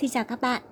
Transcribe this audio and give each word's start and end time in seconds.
Xin 0.00 0.10
chào 0.10 0.24
các 0.24 0.40
bạn 0.40 0.62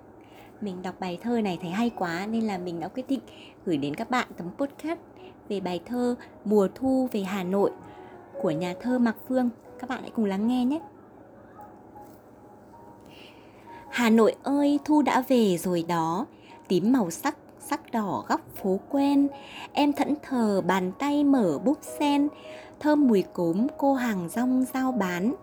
Mình 0.60 0.82
đọc 0.82 0.94
bài 1.00 1.18
thơ 1.22 1.40
này 1.40 1.58
thấy 1.62 1.70
hay 1.70 1.90
quá 1.90 2.26
nên 2.30 2.44
là 2.44 2.58
mình 2.58 2.80
đã 2.80 2.88
quyết 2.88 3.08
định 3.08 3.20
gửi 3.64 3.76
đến 3.76 3.94
các 3.94 4.10
bạn 4.10 4.28
tấm 4.36 4.50
podcast 4.58 4.98
về 5.48 5.60
bài 5.60 5.80
thơ 5.86 6.14
Mùa 6.44 6.68
thu 6.74 7.08
về 7.12 7.20
Hà 7.20 7.42
Nội 7.42 7.70
của 8.42 8.50
nhà 8.50 8.74
thơ 8.80 8.98
Mạc 8.98 9.16
Phương. 9.28 9.50
Các 9.78 9.90
bạn 9.90 10.00
hãy 10.00 10.10
cùng 10.10 10.24
lắng 10.24 10.46
nghe 10.46 10.64
nhé. 10.64 10.80
Hà 13.90 14.10
Nội 14.10 14.36
ơi, 14.42 14.78
thu 14.84 15.02
đã 15.02 15.22
về 15.28 15.56
rồi 15.58 15.84
đó, 15.88 16.26
tím 16.68 16.92
màu 16.92 17.10
sắc, 17.10 17.36
sắc 17.60 17.92
đỏ 17.92 18.24
góc 18.28 18.40
phố 18.54 18.80
quen. 18.90 19.28
Em 19.72 19.92
thẫn 19.92 20.14
thờ 20.22 20.62
bàn 20.66 20.92
tay 20.98 21.24
mở 21.24 21.58
búp 21.64 21.78
sen, 21.98 22.28
thơm 22.80 23.08
mùi 23.08 23.22
cốm 23.22 23.66
cô 23.78 23.94
hàng 23.94 24.28
rong 24.28 24.64
giao 24.74 24.92
bán 24.92 25.34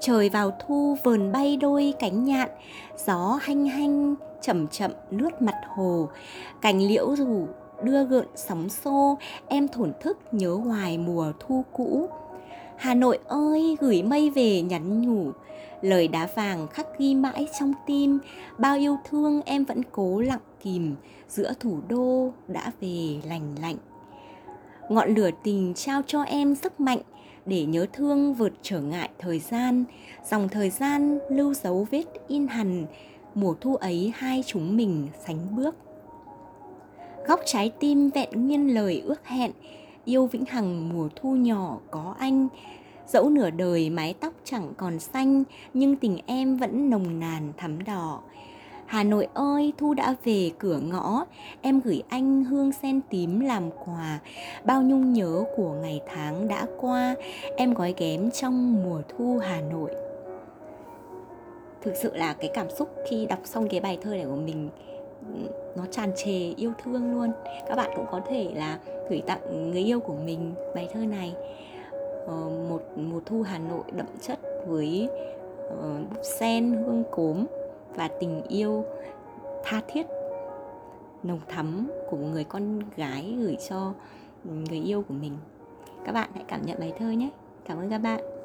trời 0.00 0.28
vào 0.28 0.56
thu 0.66 0.96
vờn 1.04 1.32
bay 1.32 1.56
đôi 1.56 1.94
cánh 1.98 2.24
nhạn, 2.24 2.48
gió 3.06 3.38
hanh 3.42 3.66
hanh, 3.66 4.14
chậm 4.42 4.66
chậm 4.68 4.90
lướt 5.10 5.42
mặt 5.42 5.60
hồ. 5.68 6.08
Cành 6.60 6.82
liễu 6.82 7.16
rủ 7.16 7.46
đưa 7.82 8.04
gợn 8.04 8.26
sóng 8.34 8.68
xô, 8.68 9.18
em 9.48 9.68
thổn 9.68 9.92
thức 10.00 10.18
nhớ 10.32 10.54
hoài 10.54 10.98
mùa 10.98 11.32
thu 11.40 11.64
cũ. 11.72 12.08
Hà 12.76 12.94
nội 12.94 13.18
ơi, 13.28 13.76
gửi 13.80 14.02
mây 14.02 14.30
về 14.30 14.62
nhắn 14.62 15.02
nhủ, 15.02 15.30
lời 15.82 16.08
đá 16.08 16.28
vàng 16.34 16.66
khắc 16.68 16.98
ghi 16.98 17.14
mãi 17.14 17.48
trong 17.60 17.72
tim. 17.86 18.18
Bao 18.58 18.76
yêu 18.76 18.96
thương 19.10 19.40
em 19.44 19.64
vẫn 19.64 19.80
cố 19.92 20.20
lặng 20.20 20.40
kìm, 20.62 20.94
giữa 21.28 21.52
thủ 21.60 21.78
đô 21.88 22.30
đã 22.48 22.72
về 22.80 23.20
lành 23.28 23.54
lạnh. 23.62 23.76
Ngọn 24.88 25.14
lửa 25.14 25.30
tình 25.42 25.74
trao 25.74 26.02
cho 26.06 26.22
em 26.22 26.54
sức 26.54 26.80
mạnh 26.80 27.00
để 27.46 27.64
nhớ 27.64 27.86
thương 27.92 28.34
vượt 28.34 28.52
trở 28.62 28.80
ngại 28.80 29.10
thời 29.18 29.38
gian. 29.38 29.84
Dòng 30.30 30.48
thời 30.48 30.70
gian 30.70 31.18
lưu 31.30 31.54
dấu 31.54 31.86
vết 31.90 32.04
in 32.28 32.46
hằn, 32.46 32.86
mùa 33.34 33.54
thu 33.60 33.76
ấy 33.76 34.12
hai 34.16 34.42
chúng 34.46 34.76
mình 34.76 35.08
sánh 35.26 35.56
bước. 35.56 35.74
Góc 37.26 37.40
trái 37.46 37.72
tim 37.80 38.10
vẹn 38.10 38.46
nguyên 38.46 38.74
lời 38.74 39.02
ước 39.04 39.26
hẹn, 39.26 39.50
yêu 40.04 40.26
vĩnh 40.26 40.44
hằng 40.44 40.88
mùa 40.88 41.08
thu 41.16 41.36
nhỏ 41.36 41.78
có 41.90 42.14
anh. 42.18 42.48
Dẫu 43.06 43.30
nửa 43.30 43.50
đời 43.50 43.90
mái 43.90 44.14
tóc 44.14 44.32
chẳng 44.44 44.72
còn 44.76 44.98
xanh, 44.98 45.44
nhưng 45.74 45.96
tình 45.96 46.18
em 46.26 46.56
vẫn 46.56 46.90
nồng 46.90 47.20
nàn 47.20 47.52
thắm 47.56 47.84
đỏ. 47.84 48.20
Hà 48.86 49.02
Nội 49.02 49.28
ơi, 49.34 49.72
Thu 49.78 49.94
đã 49.94 50.14
về 50.24 50.50
cửa 50.58 50.78
ngõ, 50.78 51.24
em 51.62 51.80
gửi 51.84 52.02
anh 52.08 52.44
hương 52.44 52.72
sen 52.72 53.00
tím 53.10 53.40
làm 53.40 53.70
quà. 53.70 54.18
Bao 54.64 54.82
nhung 54.82 55.12
nhớ 55.12 55.44
của 55.56 55.72
ngày 55.72 56.00
tháng 56.06 56.48
đã 56.48 56.66
qua, 56.80 57.14
em 57.56 57.74
gói 57.74 57.94
ghém 57.96 58.30
trong 58.30 58.84
mùa 58.84 59.02
thu 59.08 59.38
Hà 59.42 59.60
Nội. 59.60 59.90
Thực 61.82 61.94
sự 62.02 62.16
là 62.16 62.32
cái 62.32 62.50
cảm 62.54 62.70
xúc 62.70 62.88
khi 63.08 63.26
đọc 63.26 63.38
xong 63.44 63.68
cái 63.68 63.80
bài 63.80 63.98
thơ 64.02 64.10
này 64.10 64.24
của 64.24 64.36
mình 64.36 64.68
nó 65.76 65.86
tràn 65.90 66.12
trề 66.16 66.52
yêu 66.56 66.72
thương 66.84 67.14
luôn. 67.14 67.32
Các 67.68 67.76
bạn 67.76 67.90
cũng 67.96 68.06
có 68.10 68.20
thể 68.28 68.50
là 68.54 68.78
gửi 69.10 69.22
tặng 69.26 69.70
người 69.70 69.82
yêu 69.82 70.00
của 70.00 70.14
mình 70.24 70.54
bài 70.74 70.88
thơ 70.92 71.00
này. 71.00 71.34
Ờ, 72.26 72.50
một 72.68 72.82
mùa 72.96 73.20
thu 73.26 73.42
Hà 73.42 73.58
Nội 73.58 73.84
đậm 73.92 74.06
chất 74.20 74.38
với 74.66 75.08
uh, 75.68 76.10
búp 76.10 76.20
sen, 76.38 76.72
hương 76.86 77.04
cốm 77.10 77.46
và 77.96 78.08
tình 78.08 78.42
yêu 78.48 78.84
tha 79.64 79.80
thiết, 79.88 80.06
nồng 81.22 81.40
thắm 81.48 81.90
của 82.10 82.16
một 82.16 82.26
người 82.32 82.44
con 82.44 82.80
gái 82.96 83.36
gửi 83.38 83.56
cho 83.68 83.92
người 84.44 84.80
yêu 84.80 85.04
của 85.08 85.14
mình. 85.14 85.32
Các 86.04 86.12
bạn 86.12 86.30
hãy 86.34 86.44
cảm 86.48 86.66
nhận 86.66 86.80
bài 86.80 86.92
thơ 86.98 87.10
nhé. 87.10 87.30
Cảm 87.64 87.78
ơn 87.78 87.90
các 87.90 87.98
bạn. 87.98 88.35